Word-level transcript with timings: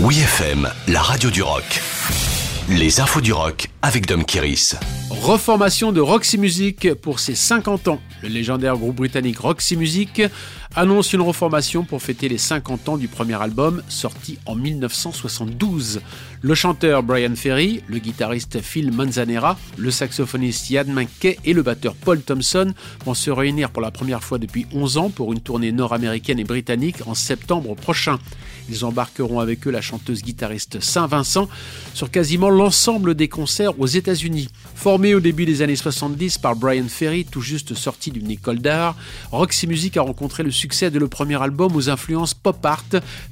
Oui 0.00 0.20
FM, 0.20 0.70
la 0.86 1.02
radio 1.02 1.28
du 1.28 1.42
rock. 1.42 1.64
Les 2.68 3.00
infos 3.00 3.20
du 3.20 3.32
rock 3.32 3.66
avec 3.82 4.06
Dom 4.06 4.24
Kiris. 4.24 4.76
Reformation 5.10 5.90
de 5.90 6.00
Roxy 6.00 6.38
Music 6.38 6.94
pour 6.94 7.18
ses 7.18 7.34
50 7.34 7.88
ans. 7.88 8.00
Le 8.22 8.28
légendaire 8.28 8.76
groupe 8.76 8.94
britannique 8.94 9.38
Roxy 9.38 9.76
Music 9.76 10.22
annonce 10.76 11.12
une 11.12 11.22
reformation 11.22 11.82
pour 11.82 12.00
fêter 12.00 12.28
les 12.28 12.38
50 12.38 12.90
ans 12.90 12.96
du 12.96 13.08
premier 13.08 13.42
album 13.42 13.82
sorti 13.88 14.38
en 14.46 14.54
1972. 14.54 16.00
Le 16.42 16.54
chanteur 16.54 17.02
Brian 17.02 17.34
Ferry, 17.34 17.82
le 17.88 17.98
guitariste 17.98 18.60
Phil 18.60 18.92
Manzanera, 18.92 19.58
le 19.76 19.90
saxophoniste 19.90 20.70
Ian 20.70 20.84
McKay 20.86 21.38
et 21.44 21.52
le 21.52 21.62
batteur 21.62 21.96
Paul 21.96 22.20
Thompson 22.20 22.72
vont 23.04 23.14
se 23.14 23.32
réunir 23.32 23.70
pour 23.70 23.82
la 23.82 23.90
première 23.90 24.22
fois 24.22 24.38
depuis 24.38 24.66
11 24.72 24.98
ans 24.98 25.10
pour 25.10 25.32
une 25.32 25.40
tournée 25.40 25.72
nord-américaine 25.72 26.38
et 26.38 26.44
britannique 26.44 27.06
en 27.06 27.14
septembre 27.14 27.74
prochain. 27.74 28.20
Ils 28.68 28.84
embarqueront 28.84 29.40
avec 29.40 29.66
eux 29.66 29.70
la 29.70 29.80
chanteuse 29.80 30.22
guitariste 30.22 30.80
Saint-Vincent 30.80 31.48
sur 31.94 32.10
quasiment 32.10 32.50
l'ensemble 32.50 33.14
des 33.14 33.28
concerts 33.28 33.78
aux 33.80 33.86
États-Unis. 33.86 34.48
Formé 34.74 35.14
au 35.14 35.20
début 35.20 35.46
des 35.46 35.62
années 35.62 35.76
70 35.76 36.38
par 36.38 36.56
Brian 36.56 36.88
Ferry, 36.88 37.24
tout 37.24 37.40
juste 37.40 37.74
sorti 37.74 38.10
d'une 38.10 38.30
école 38.30 38.58
d'art, 38.58 38.96
Roxy 39.32 39.66
Music 39.66 39.96
a 39.96 40.02
rencontré 40.02 40.42
le 40.42 40.50
succès 40.50 40.90
de 40.90 40.98
le 40.98 41.08
premier 41.08 41.40
album 41.42 41.74
aux 41.74 41.90
influences 41.90 42.34
pop 42.34 42.64
art, 42.64 42.84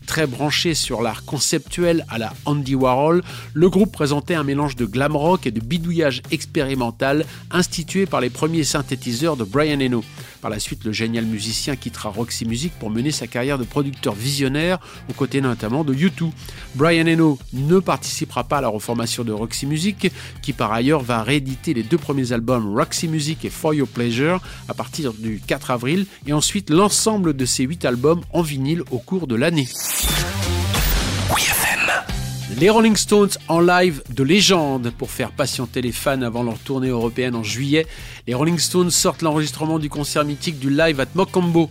très 0.07 0.27
branché 0.27 0.75
sur 0.75 1.03
l'art 1.03 1.25
conceptuel 1.25 2.05
à 2.09 2.19
la 2.19 2.33
Andy 2.45 2.75
Warhol. 2.75 3.23
Le 3.55 3.71
groupe 3.71 3.93
présentait 3.93 4.35
un 4.35 4.45
mélange 4.45 4.77
de 4.77 4.87
glam 4.87 5.17
rock 5.17 5.47
et 5.47 5.51
de 5.51 5.61
bidouillage 5.61 6.23
expérimental 6.31 7.25
institué 7.51 8.07
par 8.07 8.21
les 8.21 8.31
premiers 8.31 8.65
synthétiseurs 8.65 9.37
de 9.37 9.45
Brian 9.45 9.81
Eno. 9.81 10.05
Par 10.41 10.51
la 10.51 10.59
suite, 10.59 10.85
le 10.85 10.93
génial 10.93 11.25
musicien 11.25 11.77
quittera 11.77 12.11
Roxy 12.11 12.45
Music 12.45 12.73
pour 12.79 12.91
mener 12.91 13.11
sa 13.11 13.27
carrière 13.27 13.59
de 13.59 13.65
producteur 13.65 14.15
visionnaire, 14.15 14.79
notamment 15.35 15.85
de 15.85 15.95
U2. 15.95 16.31
Brian 16.75 17.07
Eno 17.07 17.39
ne 17.53 17.79
participera 17.79 18.45
pas 18.45 18.59
à 18.59 18.61
la 18.61 18.69
reformation 18.69 19.25
de 19.25 19.33
Roxy 19.33 19.67
Music, 19.67 20.11
qui 20.43 20.53
par 20.53 20.73
ailleurs 20.73 21.03
va 21.03 21.23
rééditer 21.23 21.75
les 21.75 21.83
deux 21.83 21.99
premiers 21.99 22.33
albums 22.33 22.75
Roxy 22.75 23.09
Music 23.09 23.45
et 23.45 23.51
For 23.51 23.75
Your 23.75 23.89
Pleasure 23.89 24.41
à 24.69 24.75
partir 24.75 25.13
du 25.13 25.41
4 25.47 25.71
avril, 25.71 26.07
et 26.27 26.33
ensuite 26.33 26.71
l'ensemble 26.71 27.35
de 27.35 27.45
ces 27.45 27.65
huit 27.65 27.85
albums 27.85 28.23
en 28.33 28.43
vinyle 28.43 28.83
au 28.91 28.99
cours 28.99 29.27
de 29.27 29.35
l'année. 29.35 29.69
Les 32.59 32.71
Rolling 32.71 32.97
Stones 32.97 33.33
en 33.49 33.61
live 33.61 34.03
de 34.09 34.23
légende 34.23 34.91
pour 34.97 35.11
faire 35.11 35.31
patienter 35.31 35.83
les 35.83 35.93
fans 35.93 36.23
avant 36.23 36.43
leur 36.43 36.59
tournée 36.59 36.89
européenne 36.89 37.35
en 37.35 37.43
juillet. 37.43 37.87
Les 38.27 38.33
Rolling 38.33 38.59
Stones 38.59 38.91
sortent 38.91 39.21
l'enregistrement 39.21 39.79
du 39.79 39.91
concert 39.91 40.25
mythique 40.25 40.59
du 40.59 40.71
live 40.71 40.99
at 40.99 41.09
Mocambo. 41.15 41.69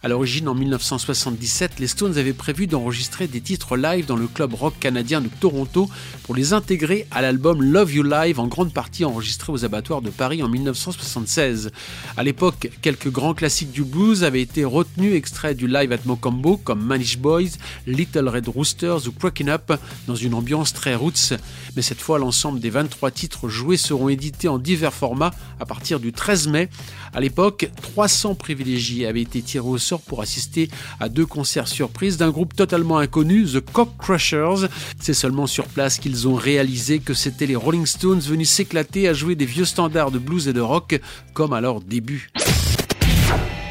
À 0.00 0.06
l'origine, 0.06 0.46
en 0.46 0.54
1977, 0.54 1.80
les 1.80 1.88
Stones 1.88 2.18
avaient 2.18 2.32
prévu 2.32 2.68
d'enregistrer 2.68 3.26
des 3.26 3.40
titres 3.40 3.76
live 3.76 4.06
dans 4.06 4.14
le 4.14 4.28
club 4.28 4.54
rock 4.54 4.74
canadien 4.78 5.20
de 5.20 5.28
Toronto 5.40 5.90
pour 6.22 6.36
les 6.36 6.52
intégrer 6.52 7.08
à 7.10 7.20
l'album 7.20 7.60
Love 7.60 7.92
You 7.92 8.04
Live, 8.04 8.38
en 8.38 8.46
grande 8.46 8.72
partie 8.72 9.04
enregistré 9.04 9.52
aux 9.52 9.64
abattoirs 9.64 10.00
de 10.00 10.10
Paris 10.10 10.40
en 10.40 10.48
1976. 10.48 11.72
À 12.16 12.22
l'époque, 12.22 12.70
quelques 12.80 13.10
grands 13.10 13.34
classiques 13.34 13.72
du 13.72 13.82
blues 13.82 14.22
avaient 14.22 14.40
été 14.40 14.64
retenus 14.64 15.16
extraits 15.16 15.56
du 15.56 15.66
live 15.66 15.90
at 15.90 15.98
Mocambo, 16.04 16.58
comme 16.58 16.84
Manish 16.84 17.18
Boys, 17.18 17.58
Little 17.88 18.28
Red 18.28 18.46
Roosters 18.46 19.08
ou 19.08 19.10
Cracking 19.10 19.48
Up, 19.48 19.72
dans 20.06 20.14
une 20.14 20.34
ambiance 20.34 20.72
très 20.72 20.94
roots. 20.94 21.34
Mais 21.74 21.82
cette 21.82 22.00
fois, 22.00 22.20
l'ensemble 22.20 22.60
des 22.60 22.70
23 22.70 23.10
titres 23.10 23.48
joués 23.48 23.76
seront 23.76 24.08
édités 24.08 24.46
en 24.46 24.58
divers 24.58 24.94
formats 24.94 25.34
à 25.58 25.66
partir 25.66 25.98
du 25.98 26.12
13 26.12 26.46
mai. 26.46 26.68
À 27.12 27.20
l'époque, 27.20 27.68
300 27.82 28.36
privilégiés 28.36 29.04
avaient 29.04 29.22
été 29.22 29.42
tirés 29.42 29.66
au 29.66 29.78
pour 29.96 30.20
assister 30.20 30.68
à 31.00 31.08
deux 31.08 31.26
concerts 31.26 31.68
surprises 31.68 32.16
d'un 32.16 32.30
groupe 32.30 32.54
totalement 32.54 32.98
inconnu, 32.98 33.44
The 33.46 33.60
Cock 33.60 33.96
Crushers. 33.98 34.68
C'est 35.00 35.14
seulement 35.14 35.46
sur 35.46 35.66
place 35.66 35.98
qu'ils 35.98 36.28
ont 36.28 36.34
réalisé 36.34 36.98
que 36.98 37.14
c'était 37.14 37.46
les 37.46 37.56
Rolling 37.56 37.86
Stones 37.86 38.20
venus 38.20 38.50
s'éclater 38.50 39.08
à 39.08 39.14
jouer 39.14 39.34
des 39.34 39.46
vieux 39.46 39.64
standards 39.64 40.10
de 40.10 40.18
blues 40.18 40.48
et 40.48 40.52
de 40.52 40.60
rock 40.60 41.00
comme 41.32 41.52
à 41.52 41.60
leur 41.60 41.80
début. 41.80 42.30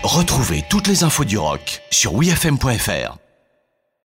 Retrouvez 0.03 0.63
toutes 0.69 0.87
les 0.87 1.03
infos 1.03 1.25
du 1.25 1.37
rock 1.37 1.81
sur 1.91 2.13
wfm.fr. 2.13 3.26